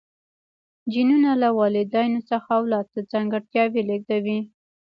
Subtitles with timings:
[0.91, 4.39] جینونه له والدینو څخه اولاد ته ځانګړتیاوې لیږدوي